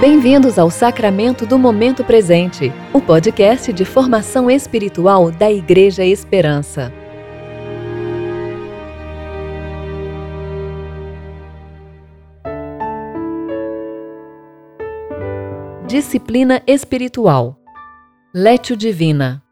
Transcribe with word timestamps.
Bem-vindos 0.00 0.58
ao 0.58 0.70
Sacramento 0.70 1.44
do 1.44 1.58
Momento 1.58 2.02
Presente, 2.02 2.72
o 2.90 3.02
podcast 3.02 3.70
de 3.70 3.84
formação 3.84 4.50
espiritual 4.50 5.30
da 5.30 5.52
Igreja 5.52 6.02
Esperança. 6.02 6.90
Disciplina 15.86 16.62
espiritual. 16.66 17.58
Létio 18.34 18.78
Divina. 18.78 19.42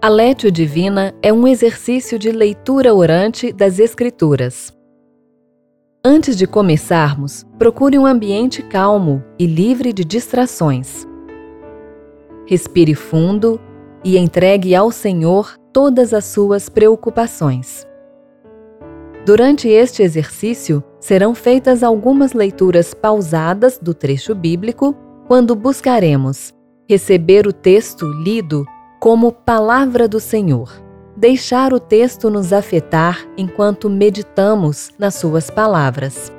A 0.00 0.08
Létio 0.08 0.52
Divina 0.52 1.12
é 1.20 1.32
um 1.32 1.48
exercício 1.48 2.16
de 2.16 2.30
leitura 2.30 2.94
orante 2.94 3.52
das 3.52 3.80
Escrituras. 3.80 4.72
Antes 6.02 6.34
de 6.34 6.46
começarmos, 6.46 7.44
procure 7.58 7.98
um 7.98 8.06
ambiente 8.06 8.62
calmo 8.62 9.22
e 9.38 9.44
livre 9.44 9.92
de 9.92 10.02
distrações. 10.02 11.06
Respire 12.46 12.94
fundo 12.94 13.60
e 14.02 14.16
entregue 14.16 14.74
ao 14.74 14.90
Senhor 14.90 15.58
todas 15.70 16.14
as 16.14 16.24
suas 16.24 16.70
preocupações. 16.70 17.86
Durante 19.26 19.68
este 19.68 20.02
exercício, 20.02 20.82
serão 20.98 21.34
feitas 21.34 21.82
algumas 21.82 22.32
leituras 22.32 22.94
pausadas 22.94 23.78
do 23.78 23.92
trecho 23.92 24.34
bíblico 24.34 24.96
quando 25.28 25.54
buscaremos 25.54 26.54
receber 26.88 27.46
o 27.46 27.52
texto 27.52 28.10
lido 28.10 28.64
como 28.98 29.30
palavra 29.30 30.08
do 30.08 30.18
Senhor 30.18 30.89
deixar 31.20 31.74
o 31.74 31.78
texto 31.78 32.30
nos 32.30 32.50
afetar 32.50 33.28
enquanto 33.36 33.90
meditamos 33.90 34.88
nas 34.98 35.16
suas 35.16 35.50
palavras. 35.50 36.32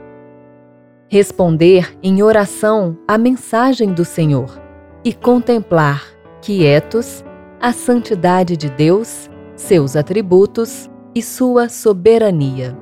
Responder 1.07 1.95
em 2.01 2.23
oração 2.23 2.97
à 3.07 3.15
mensagem 3.15 3.93
do 3.93 4.03
Senhor 4.03 4.59
e 5.05 5.13
contemplar, 5.13 6.03
quietos, 6.41 7.23
a 7.59 7.71
santidade 7.71 8.57
de 8.57 8.71
Deus, 8.71 9.29
seus 9.55 9.95
atributos 9.95 10.89
e 11.13 11.21
sua 11.21 11.69
soberania. 11.69 12.75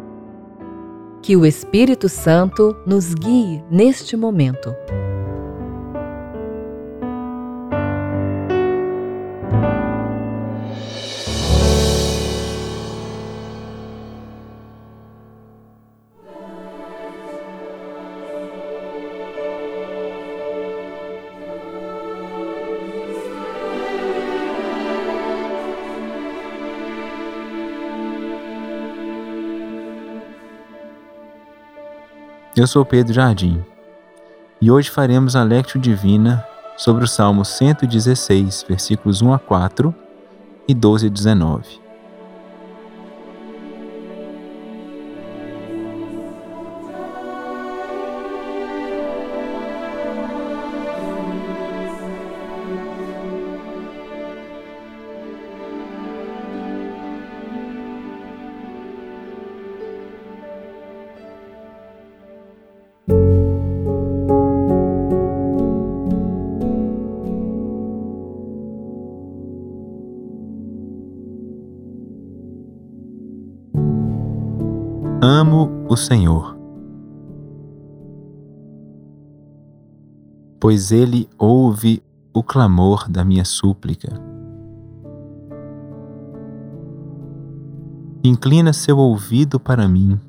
Que 1.21 1.35
o 1.35 1.45
Espírito 1.45 2.07
Santo 2.07 2.77
nos 2.87 3.13
guie 3.13 3.61
neste 3.69 4.15
momento. 4.15 4.73
Eu 32.59 32.67
sou 32.67 32.83
Pedro 32.83 33.13
Jardim 33.13 33.63
e 34.59 34.69
hoje 34.69 34.89
faremos 34.89 35.33
a 35.33 35.43
Lectio 35.43 35.79
Divina 35.79 36.45
sobre 36.75 37.05
o 37.05 37.07
Salmo 37.07 37.45
116, 37.45 38.65
versículos 38.67 39.21
1 39.21 39.31
a 39.33 39.39
4 39.39 39.95
e 40.67 40.73
12 40.73 41.07
a 41.07 41.09
19. 41.09 41.79
O 75.89 75.97
Senhor, 75.97 76.55
pois 80.59 80.91
Ele 80.91 81.27
ouve 81.35 82.03
o 82.31 82.43
clamor 82.43 83.09
da 83.09 83.25
minha 83.25 83.43
súplica. 83.43 84.09
Inclina 88.23 88.71
seu 88.71 88.99
ouvido 88.99 89.59
para 89.59 89.87
mim, 89.87 90.19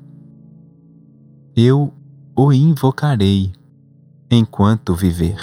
eu 1.55 1.93
o 2.35 2.51
invocarei 2.51 3.51
enquanto 4.31 4.95
viver. 4.95 5.37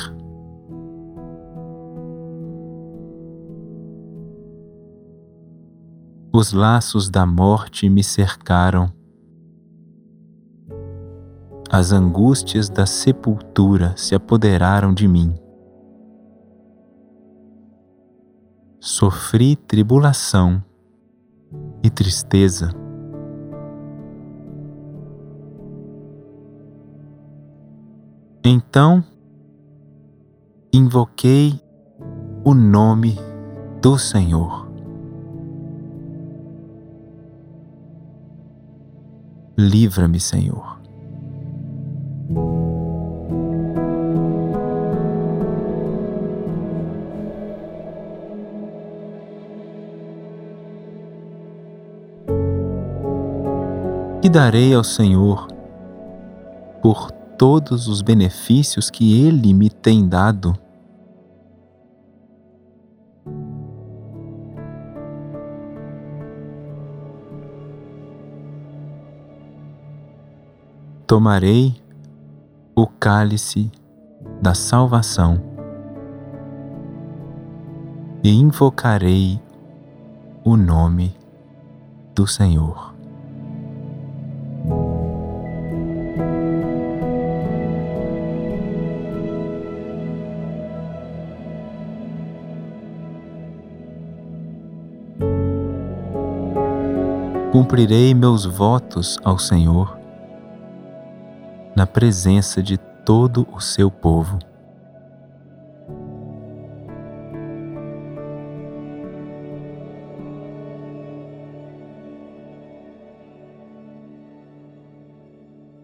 Os 6.32 6.52
laços 6.52 7.08
da 7.08 7.24
morte 7.24 7.88
me 7.88 8.02
cercaram 8.02 8.97
as 11.70 11.92
angústias 11.92 12.68
da 12.68 12.86
sepultura 12.86 13.94
se 13.96 14.14
apoderaram 14.14 14.94
de 14.94 15.06
mim. 15.06 15.34
Sofri 18.80 19.54
tribulação 19.54 20.64
e 21.82 21.90
tristeza. 21.90 22.70
Então 28.44 29.04
invoquei 30.72 31.60
o 32.44 32.54
nome 32.54 33.16
do 33.82 33.98
Senhor. 33.98 34.68
Livra-me, 39.58 40.20
Senhor. 40.20 40.77
Que 54.28 54.32
darei 54.32 54.74
ao 54.74 54.84
Senhor 54.84 55.48
por 56.82 57.10
todos 57.38 57.88
os 57.88 58.02
benefícios 58.02 58.90
que 58.90 59.24
Ele 59.26 59.54
me 59.54 59.70
tem 59.70 60.06
dado? 60.06 60.54
Tomarei 71.06 71.74
o 72.76 72.86
cálice 72.86 73.72
da 74.42 74.52
salvação 74.52 75.40
e 78.22 78.28
invocarei 78.28 79.40
o 80.44 80.54
nome 80.54 81.16
do 82.14 82.26
Senhor. 82.26 82.97
Cumprirei 97.58 98.14
meus 98.14 98.44
votos 98.44 99.18
ao 99.24 99.36
Senhor 99.36 99.98
na 101.74 101.88
presença 101.88 102.62
de 102.62 102.78
todo 103.04 103.48
o 103.52 103.60
seu 103.60 103.90
povo. 103.90 104.38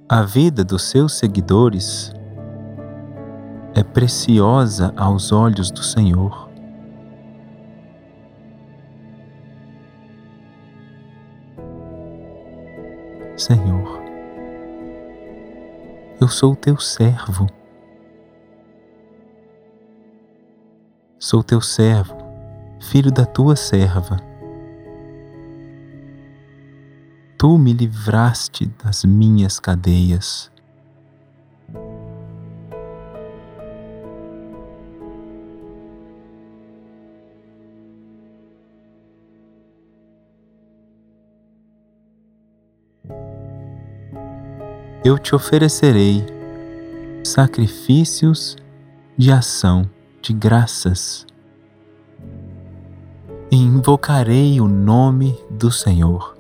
A 0.08 0.22
vida 0.22 0.62
dos 0.62 0.84
seus 0.84 1.14
seguidores 1.14 2.14
é 3.74 3.82
preciosa 3.82 4.94
aos 4.96 5.32
olhos 5.32 5.72
do 5.72 5.82
Senhor. 5.82 6.53
Senhor. 13.44 14.02
Eu 16.18 16.28
sou 16.28 16.56
teu 16.56 16.78
servo. 16.78 17.46
Sou 21.18 21.42
teu 21.42 21.60
servo, 21.60 22.16
filho 22.80 23.12
da 23.12 23.26
tua 23.26 23.54
serva. 23.54 24.16
Tu 27.36 27.58
me 27.58 27.74
livraste 27.74 28.64
das 28.82 29.04
minhas 29.04 29.60
cadeias. 29.60 30.50
Eu 45.14 45.18
te 45.18 45.32
oferecerei 45.32 46.26
sacrifícios 47.22 48.56
de 49.16 49.30
ação 49.30 49.88
de 50.20 50.32
graças 50.32 51.24
e 53.48 53.56
invocarei 53.56 54.60
o 54.60 54.66
nome 54.66 55.38
do 55.48 55.70
Senhor. 55.70 56.36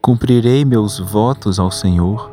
Cumprirei 0.00 0.64
meus 0.64 0.98
votos 0.98 1.58
ao 1.58 1.70
Senhor 1.70 2.32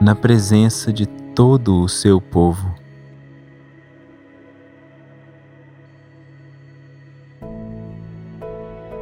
na 0.00 0.14
presença 0.14 0.92
de 0.92 1.06
todo 1.34 1.82
o 1.82 1.88
seu 1.88 2.20
povo. 2.20 2.79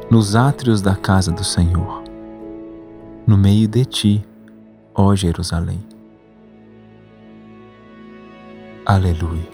Nos 0.09 0.35
átrios 0.35 0.81
da 0.81 0.95
casa 0.95 1.31
do 1.31 1.43
Senhor, 1.43 2.03
no 3.27 3.37
meio 3.37 3.67
de 3.67 3.85
ti, 3.85 4.25
ó 4.95 5.15
Jerusalém. 5.15 5.79
Aleluia. 8.83 9.47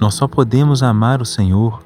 Nós 0.00 0.14
só 0.14 0.26
podemos 0.26 0.82
amar 0.82 1.20
o 1.20 1.26
Senhor 1.26 1.84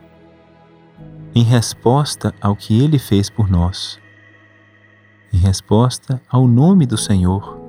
em 1.35 1.43
resposta 1.43 2.33
ao 2.41 2.55
que 2.55 2.81
Ele 2.81 3.01
fez 3.01 3.29
por 3.29 3.51
nós 3.51 3.99
em 5.35 5.37
resposta 5.37 6.23
ao 6.29 6.47
nome 6.47 6.87
do 6.87 6.97
Senhor, 6.97 7.61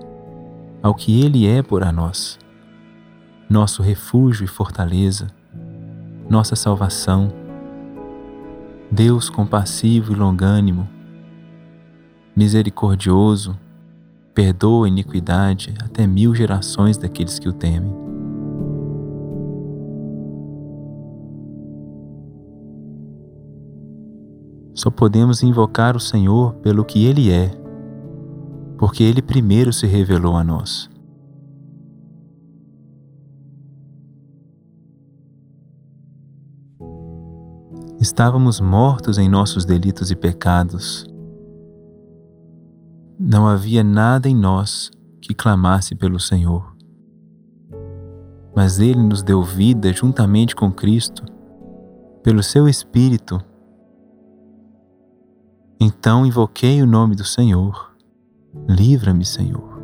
ao 0.83 0.93
que 0.93 1.23
Ele 1.23 1.47
é 1.47 1.63
por 1.63 1.83
a 1.83 1.91
nós, 1.91 2.37
nosso 3.49 3.81
refúgio 3.81 4.45
e 4.45 4.47
fortaleza, 4.47 5.27
nossa 6.29 6.55
salvação, 6.55 7.33
Deus 8.91 9.31
compassivo 9.31 10.13
e 10.13 10.15
longânimo, 10.15 10.87
misericordioso, 12.35 13.57
perdoa 14.35 14.85
a 14.85 14.89
iniquidade 14.89 15.73
até 15.83 16.05
mil 16.05 16.35
gerações 16.35 16.99
daqueles 16.99 17.39
que 17.39 17.49
o 17.49 17.53
temem. 17.53 18.04
Só 24.75 24.91
podemos 24.91 25.41
invocar 25.41 25.95
o 25.95 26.01
Senhor 26.01 26.53
pelo 26.55 26.83
que 26.83 27.05
Ele 27.05 27.31
é, 27.31 27.49
porque 28.77 29.01
Ele 29.01 29.21
primeiro 29.21 29.71
se 29.71 29.87
revelou 29.87 30.35
a 30.35 30.43
nós. 30.43 30.89
Estávamos 38.01 38.59
mortos 38.59 39.17
em 39.17 39.29
nossos 39.29 39.63
delitos 39.63 40.11
e 40.11 40.15
pecados. 40.15 41.07
Não 43.17 43.47
havia 43.47 43.81
nada 43.81 44.27
em 44.27 44.35
nós 44.35 44.91
que 45.21 45.33
clamasse 45.33 45.95
pelo 45.95 46.19
Senhor. 46.19 46.75
Mas 48.53 48.79
Ele 48.79 49.01
nos 49.01 49.23
deu 49.23 49.41
vida 49.41 49.93
juntamente 49.93 50.53
com 50.53 50.69
Cristo, 50.69 51.23
pelo 52.21 52.43
Seu 52.43 52.67
Espírito 52.67 53.39
então 55.79 56.25
invoquei 56.25 56.81
o 56.81 56.85
nome 56.87 57.15
do 57.15 57.23
Senhor. 57.23 57.91
Livra-me, 58.67 59.25
Senhor. 59.25 59.75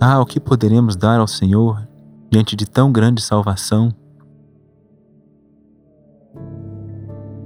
Ah, 0.00 0.20
o 0.20 0.26
que 0.26 0.38
poderemos 0.38 0.94
dar 0.94 1.18
ao 1.18 1.26
Senhor 1.26 1.88
diante 2.30 2.54
de 2.54 2.66
tão 2.66 2.92
grande 2.92 3.20
salvação? 3.20 3.92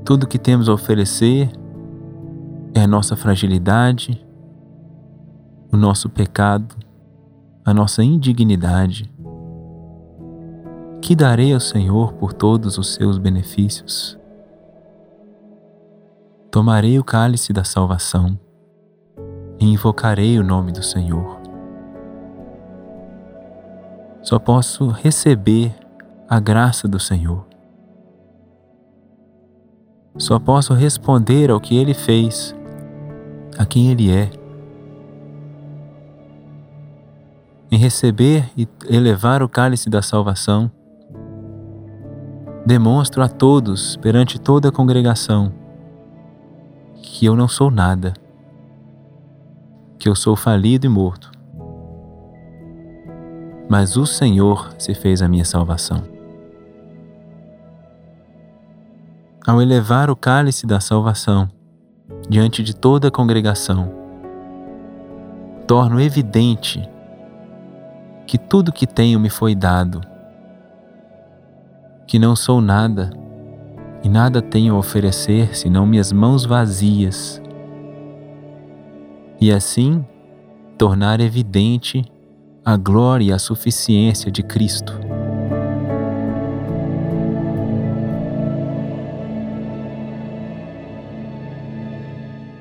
Tudo 0.04 0.26
que 0.26 0.38
temos 0.38 0.68
a 0.68 0.74
oferecer 0.74 1.50
é 2.74 2.82
a 2.82 2.86
nossa 2.86 3.16
fragilidade, 3.16 4.26
o 5.72 5.76
nosso 5.76 6.10
pecado, 6.10 6.74
a 7.64 7.72
nossa 7.72 8.02
indignidade. 8.02 9.10
Que 11.00 11.16
darei 11.16 11.54
ao 11.54 11.60
Senhor 11.60 12.12
por 12.14 12.32
todos 12.32 12.76
os 12.76 12.94
seus 12.94 13.16
benefícios? 13.16 14.21
Tomarei 16.52 16.98
o 16.98 17.02
cálice 17.02 17.50
da 17.50 17.64
salvação 17.64 18.38
e 19.58 19.64
invocarei 19.64 20.38
o 20.38 20.44
nome 20.44 20.70
do 20.70 20.82
Senhor. 20.82 21.40
Só 24.22 24.38
posso 24.38 24.88
receber 24.88 25.74
a 26.28 26.38
graça 26.38 26.86
do 26.86 27.00
Senhor. 27.00 27.46
Só 30.18 30.38
posso 30.38 30.74
responder 30.74 31.50
ao 31.50 31.58
que 31.58 31.74
Ele 31.74 31.94
fez, 31.94 32.54
a 33.56 33.64
quem 33.64 33.90
Ele 33.90 34.10
é. 34.12 34.30
Em 37.70 37.78
receber 37.78 38.44
e 38.54 38.68
elevar 38.90 39.42
o 39.42 39.48
cálice 39.48 39.88
da 39.88 40.02
salvação, 40.02 40.70
demonstro 42.66 43.22
a 43.22 43.28
todos, 43.28 43.96
perante 43.96 44.38
toda 44.38 44.68
a 44.68 44.72
congregação, 44.72 45.61
que 47.22 47.26
eu 47.26 47.36
não 47.36 47.46
sou 47.46 47.70
nada, 47.70 48.14
que 49.96 50.08
eu 50.08 50.14
sou 50.16 50.34
falido 50.34 50.86
e 50.86 50.88
morto. 50.88 51.30
Mas 53.68 53.96
o 53.96 54.04
Senhor 54.04 54.74
se 54.76 54.92
fez 54.92 55.22
a 55.22 55.28
minha 55.28 55.44
salvação. 55.44 56.02
Ao 59.46 59.62
elevar 59.62 60.10
o 60.10 60.16
cálice 60.16 60.66
da 60.66 60.80
salvação 60.80 61.48
diante 62.28 62.60
de 62.60 62.74
toda 62.74 63.06
a 63.06 63.10
congregação, 63.12 63.88
torno 65.64 66.00
evidente 66.00 66.82
que 68.26 68.36
tudo 68.36 68.72
que 68.72 68.84
tenho 68.84 69.20
me 69.20 69.30
foi 69.30 69.54
dado, 69.54 70.00
que 72.04 72.18
não 72.18 72.34
sou 72.34 72.60
nada 72.60 73.21
e 74.02 74.08
nada 74.08 74.42
tenho 74.42 74.74
a 74.74 74.78
oferecer 74.78 75.56
senão 75.56 75.86
minhas 75.86 76.10
mãos 76.12 76.44
vazias. 76.44 77.40
E 79.40 79.52
assim 79.52 80.04
tornar 80.76 81.20
evidente 81.20 82.04
a 82.64 82.76
glória 82.76 83.24
e 83.26 83.32
a 83.32 83.38
suficiência 83.38 84.30
de 84.30 84.42
Cristo. 84.42 84.92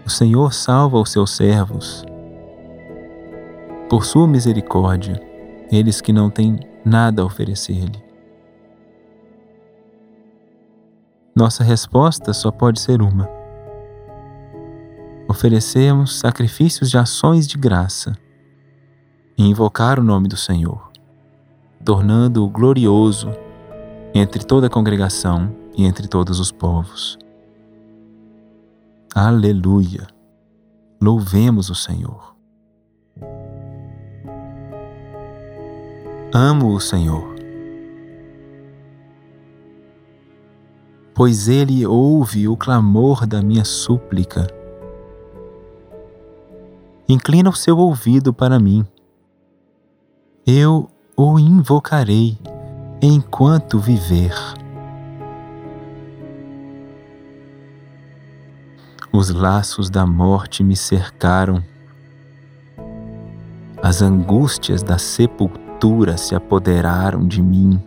O 0.05 0.09
Senhor 0.09 0.53
salva 0.53 0.99
os 0.99 1.11
seus 1.11 1.31
servos. 1.31 2.03
Por 3.89 4.05
sua 4.05 4.27
misericórdia, 4.27 5.21
eles 5.71 6.01
que 6.01 6.11
não 6.11 6.29
têm 6.29 6.59
nada 6.83 7.21
a 7.21 7.25
oferecer-lhe. 7.25 8.10
Nossa 11.35 11.63
resposta 11.63 12.33
só 12.33 12.51
pode 12.51 12.79
ser 12.81 13.01
uma. 13.01 13.29
Oferecemos 15.29 16.19
sacrifícios 16.19 16.89
de 16.89 16.97
ações 16.97 17.47
de 17.47 17.57
graça 17.57 18.13
e 19.37 19.47
invocar 19.47 19.97
o 19.97 20.03
nome 20.03 20.27
do 20.27 20.35
Senhor, 20.35 20.91
tornando-o 21.85 22.49
glorioso 22.49 23.31
entre 24.13 24.43
toda 24.43 24.67
a 24.67 24.69
congregação 24.69 25.55
e 25.77 25.85
entre 25.85 26.05
todos 26.05 26.37
os 26.37 26.51
povos. 26.51 27.17
Aleluia! 29.15 30.07
Louvemos 31.01 31.69
o 31.69 31.75
Senhor. 31.75 32.35
Amo 36.33 36.75
o 36.75 36.79
Senhor 36.79 37.30
pois 41.21 41.47
ele 41.47 41.85
ouve 41.85 42.47
o 42.47 42.57
clamor 42.57 43.27
da 43.27 43.43
minha 43.43 43.63
súplica. 43.63 44.47
Inclina 47.07 47.47
o 47.47 47.55
seu 47.55 47.77
ouvido 47.77 48.33
para 48.33 48.59
mim. 48.59 48.83
Eu 50.47 50.89
o 51.15 51.37
invocarei 51.37 52.39
enquanto 52.99 53.77
viver. 53.77 54.33
Os 59.13 59.29
laços 59.29 59.91
da 59.91 60.07
morte 60.07 60.63
me 60.63 60.75
cercaram, 60.75 61.63
as 63.79 64.01
angústias 64.01 64.81
da 64.81 64.97
sepultura 64.97 66.17
se 66.17 66.33
apoderaram 66.33 67.27
de 67.27 67.43
mim. 67.43 67.79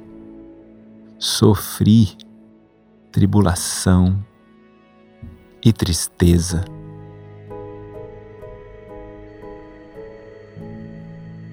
Sofri 1.19 2.17
tribulação 3.15 4.27
e 5.65 5.73
tristeza. 5.73 6.65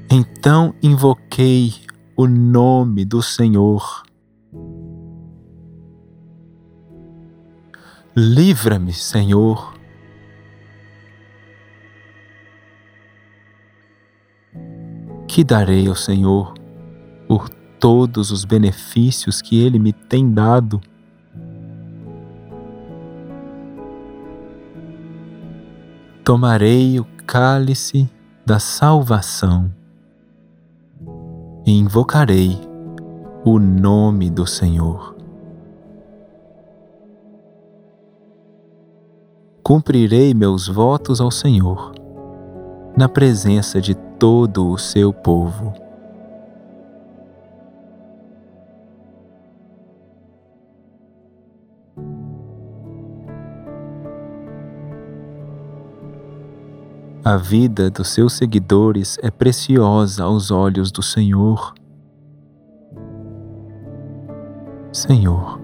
Então 0.10 0.74
invoquei 0.82 1.76
o 2.18 2.26
nome 2.26 3.06
do 3.06 3.22
Senhor. 3.22 4.02
Livra-me, 8.16 8.92
Senhor. 8.92 9.76
Que 15.28 15.44
darei 15.44 15.88
ao 15.88 15.96
Senhor 15.96 16.56
por 17.28 17.48
todos 17.80 18.32
os 18.32 18.46
benefícios 18.46 19.44
que 19.44 19.64
Ele 19.64 19.78
me 19.78 19.94
tem 19.94 20.34
dado? 20.34 20.82
Tomarei 26.24 27.00
o 27.00 27.06
cálice 27.26 28.08
da 28.46 28.60
salvação 28.60 29.72
e 31.66 31.72
invocarei 31.72 32.60
o 33.44 33.58
nome 33.58 34.30
do 34.30 34.46
Senhor. 34.46 35.16
Cumprirei 39.64 40.36
meus 40.36 40.68
votos 40.68 41.20
ao 41.20 41.32
Senhor, 41.32 41.92
na 42.96 43.10
presença 43.10 43.82
de 43.82 43.96
todo 43.96 44.70
o 44.70 44.78
seu 44.78 45.12
povo. 45.12 45.74
A 57.24 57.38
vida 57.38 57.92
dos 57.92 58.08
seus 58.08 58.34
seguidores 58.34 59.20
é 59.22 59.30
preciosa 59.30 60.24
aos 60.24 60.50
olhos 60.50 60.92
do 60.92 61.04
Senhor. 61.04 61.76
Senhor, 64.92 65.62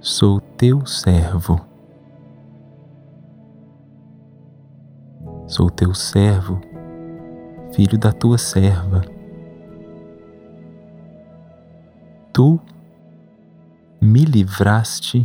sou 0.00 0.40
teu 0.40 0.84
servo. 0.84 1.60
Sou 5.46 5.70
teu 5.70 5.94
servo, 5.94 6.60
filho 7.72 7.96
da 7.96 8.10
tua 8.10 8.38
serva. 8.38 9.02
Tu 12.32 12.58
me 14.00 14.24
livraste 14.24 15.24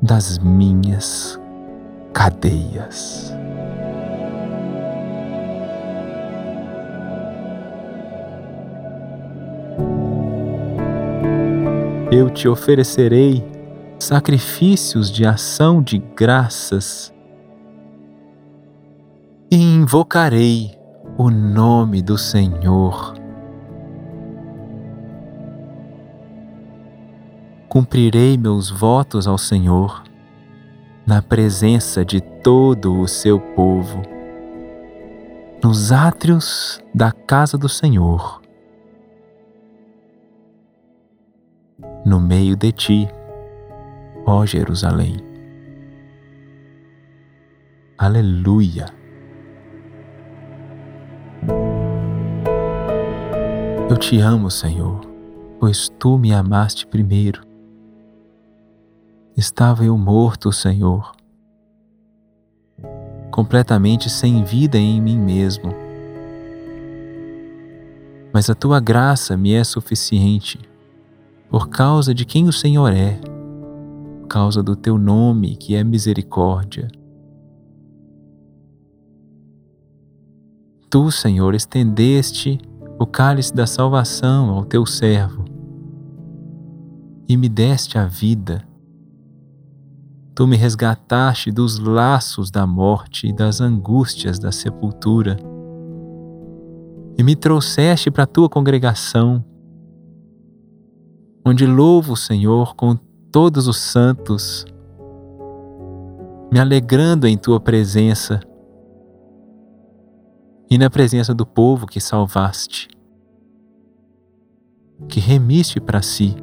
das 0.00 0.38
minhas 0.38 1.39
cadeias. 2.12 3.34
Eu 12.10 12.28
te 12.28 12.48
oferecerei 12.48 13.44
sacrifícios 13.98 15.10
de 15.10 15.24
ação 15.24 15.80
de 15.80 15.98
graças 15.98 17.14
e 19.50 19.56
invocarei 19.56 20.76
o 21.16 21.30
nome 21.30 22.02
do 22.02 22.18
Senhor. 22.18 23.14
Cumprirei 27.68 28.36
meus 28.36 28.68
votos 28.68 29.28
ao 29.28 29.38
Senhor 29.38 30.09
na 31.10 31.20
presença 31.20 32.04
de 32.04 32.20
todo 32.20 33.00
o 33.00 33.08
seu 33.08 33.40
povo, 33.40 34.00
nos 35.60 35.90
átrios 35.90 36.80
da 36.94 37.10
casa 37.10 37.58
do 37.58 37.68
Senhor, 37.68 38.40
no 42.06 42.20
meio 42.20 42.54
de 42.54 42.70
ti, 42.70 43.08
ó 44.24 44.46
Jerusalém. 44.46 45.16
Aleluia. 47.98 48.86
Eu 53.90 53.96
te 53.96 54.20
amo, 54.20 54.48
Senhor, 54.48 55.00
pois 55.58 55.88
tu 55.88 56.16
me 56.16 56.32
amaste 56.32 56.86
primeiro 56.86 57.49
estava 59.40 59.82
eu 59.86 59.96
morto, 59.96 60.52
Senhor, 60.52 61.12
completamente 63.30 64.10
sem 64.10 64.44
vida 64.44 64.76
em 64.76 65.00
mim 65.00 65.18
mesmo. 65.18 65.72
Mas 68.34 68.50
a 68.50 68.54
tua 68.54 68.78
graça 68.80 69.38
me 69.38 69.54
é 69.54 69.64
suficiente 69.64 70.60
por 71.48 71.70
causa 71.70 72.14
de 72.14 72.26
quem 72.26 72.46
o 72.48 72.52
Senhor 72.52 72.92
é, 72.92 73.18
por 74.20 74.28
causa 74.28 74.62
do 74.62 74.76
teu 74.76 74.98
nome 74.98 75.56
que 75.56 75.74
é 75.74 75.82
misericórdia. 75.82 76.88
Tu, 80.90 81.10
Senhor, 81.10 81.54
estendeste 81.54 82.60
o 82.98 83.06
cálice 83.06 83.54
da 83.54 83.66
salvação 83.66 84.50
ao 84.50 84.66
teu 84.66 84.84
servo 84.84 85.46
e 87.26 87.38
me 87.38 87.48
deste 87.48 87.96
a 87.96 88.04
vida 88.04 88.68
Tu 90.40 90.46
me 90.46 90.56
resgataste 90.56 91.52
dos 91.52 91.78
laços 91.78 92.50
da 92.50 92.66
morte 92.66 93.26
e 93.26 93.32
das 93.32 93.60
angústias 93.60 94.38
da 94.38 94.50
sepultura, 94.50 95.36
e 97.18 97.22
me 97.22 97.36
trouxeste 97.36 98.10
para 98.10 98.24
a 98.24 98.26
tua 98.26 98.48
congregação, 98.48 99.44
onde 101.44 101.66
louvo 101.66 102.14
o 102.14 102.16
Senhor 102.16 102.74
com 102.74 102.96
todos 103.30 103.68
os 103.68 103.76
santos, 103.76 104.64
me 106.50 106.58
alegrando 106.58 107.26
em 107.26 107.36
tua 107.36 107.60
presença 107.60 108.40
e 110.70 110.78
na 110.78 110.88
presença 110.88 111.34
do 111.34 111.44
povo 111.44 111.86
que 111.86 112.00
salvaste, 112.00 112.88
que 115.06 115.20
remiste 115.20 115.78
para 115.78 116.00
si 116.00 116.34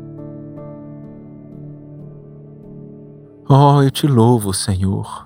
Oh, 3.49 3.81
eu 3.81 3.89
te 3.89 4.05
louvo, 4.05 4.53
Senhor. 4.53 5.25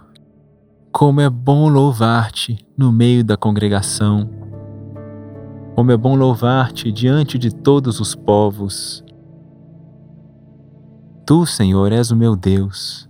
Como 0.92 1.20
é 1.20 1.28
bom 1.28 1.68
louvar-te 1.68 2.64
no 2.78 2.92
meio 2.92 3.24
da 3.24 3.36
congregação. 3.36 4.30
Como 5.74 5.92
é 5.92 5.98
bom 5.98 6.16
louvar-te 6.16 6.92
diante 6.92 7.40
de 7.40 7.50
todos 7.52 8.00
os 8.00 8.14
povos. 8.14 9.04
Tu, 11.26 11.48
Senhor, 11.48 11.92
és 11.92 12.12
o 12.12 12.16
meu 12.16 12.36
Deus. 12.36 13.10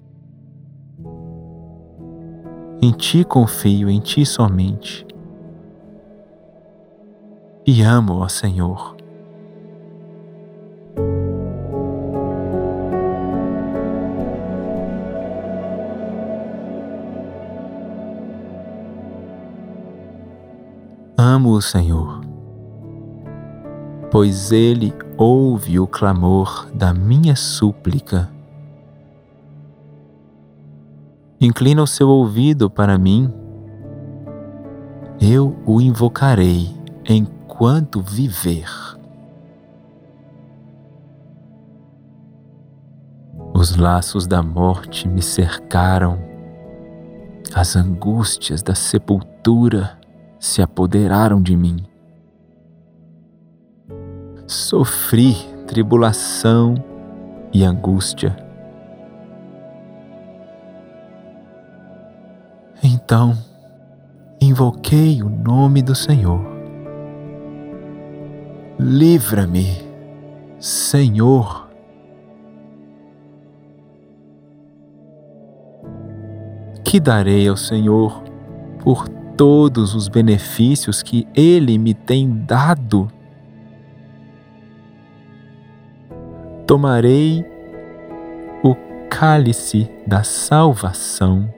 Em 2.81 2.93
ti 2.93 3.25
confio, 3.25 3.89
em 3.89 3.99
ti 3.99 4.25
somente. 4.25 5.05
E 7.67 7.81
amo, 7.81 8.19
ó 8.19 8.29
Senhor. 8.29 8.95
O 21.53 21.61
Senhor, 21.61 22.21
pois 24.09 24.51
Ele 24.51 24.93
ouve 25.17 25.79
o 25.79 25.87
clamor 25.87 26.67
da 26.73 26.93
minha 26.93 27.35
súplica. 27.35 28.29
Inclina 31.39 31.81
o 31.81 31.87
seu 31.87 32.07
ouvido 32.07 32.69
para 32.69 32.97
mim, 32.97 33.33
eu 35.19 35.55
o 35.65 35.79
invocarei 35.79 36.75
enquanto 37.07 38.01
viver. 38.01 38.69
Os 43.53 43.75
laços 43.75 44.25
da 44.25 44.41
morte 44.41 45.07
me 45.07 45.21
cercaram, 45.21 46.17
as 47.53 47.75
angústias 47.75 48.63
da 48.63 48.73
sepultura 48.73 50.00
se 50.41 50.59
apoderaram 50.59 51.39
de 51.39 51.55
mim. 51.55 51.85
sofri 54.47 55.35
tribulação 55.67 56.75
e 57.53 57.63
angústia. 57.63 58.35
Então, 62.83 63.37
invoquei 64.41 65.21
o 65.21 65.29
nome 65.29 65.81
do 65.83 65.93
Senhor. 65.93 66.41
Livra-me, 68.79 69.67
Senhor. 70.59 71.69
Que 76.83 76.99
darei 76.99 77.47
ao 77.47 77.55
Senhor 77.55 78.21
por 78.79 79.07
todos 79.37 79.95
os 79.95 80.07
benefícios 80.07 81.01
que 81.01 81.27
Ele 81.35 81.77
me 81.77 81.93
tem 81.93 82.29
dado? 82.45 83.11
Tomarei 86.67 87.45
o 88.63 88.75
cálice 89.09 89.89
da 90.07 90.23
salvação 90.23 91.53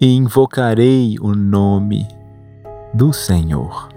e 0.00 0.16
invocarei 0.16 1.16
o 1.20 1.34
nome 1.34 2.06
do 2.92 3.12
Senhor. 3.12 3.88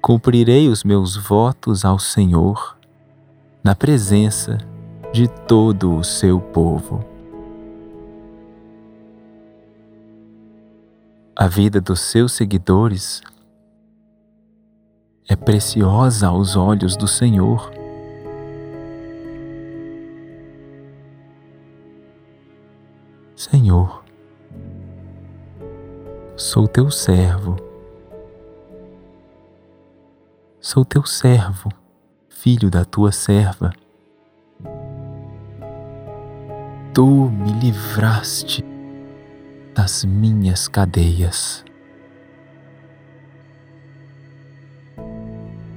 Cumprirei 0.00 0.66
os 0.68 0.82
meus 0.82 1.14
votos 1.14 1.84
ao 1.84 1.98
Senhor 1.98 2.76
na 3.62 3.74
presença 3.74 4.56
de 4.56 4.79
todo 5.50 5.96
o 5.96 6.04
seu 6.04 6.40
povo. 6.40 7.04
A 11.34 11.48
vida 11.48 11.80
dos 11.80 12.00
seus 12.00 12.32
seguidores 12.32 13.20
é 15.28 15.34
preciosa 15.34 16.28
aos 16.28 16.54
olhos 16.54 16.96
do 16.96 17.08
Senhor. 17.08 17.72
Senhor, 23.34 24.04
sou 26.36 26.68
teu 26.68 26.90
servo, 26.90 27.56
sou 30.60 30.84
teu 30.84 31.04
servo, 31.04 31.70
filho 32.28 32.70
da 32.70 32.84
tua 32.84 33.10
serva. 33.10 33.72
Tu 37.00 37.30
me 37.30 37.50
livraste 37.54 38.62
das 39.74 40.04
minhas 40.04 40.68
cadeias. 40.68 41.64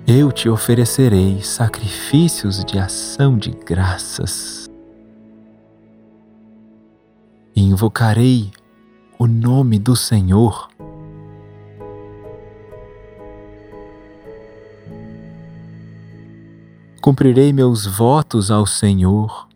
Eu 0.06 0.34
te 0.34 0.50
oferecerei 0.50 1.42
sacrifícios 1.42 2.66
de 2.66 2.78
ação 2.78 3.38
de 3.38 3.52
graças 3.52 4.70
invocarei 7.56 8.52
o 9.18 9.26
nome 9.26 9.80
do 9.80 9.96
Senhor. 9.96 10.68
Cumprirei 17.02 17.54
meus 17.54 17.86
votos 17.86 18.52
ao 18.52 18.66
Senhor 18.66 19.53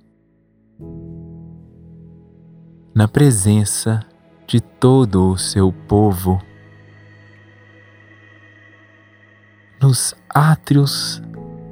na 2.98 3.08
presença 3.08 4.00
de 4.48 4.60
todo 4.60 5.30
o 5.30 5.38
seu 5.38 5.72
povo, 5.72 6.42
nos 9.80 10.16
átrios 10.34 11.22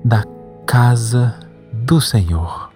da 0.04 0.24
casa 0.68 1.40
do 1.74 2.00
Senhor. 2.00 2.72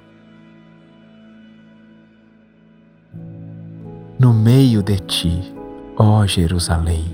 no 4.19 4.33
meio 4.33 4.83
de 4.83 4.97
ti, 4.97 5.53
ó 5.95 6.25
Jerusalém. 6.25 7.05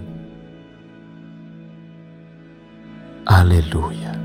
Aleluia. 3.27 4.24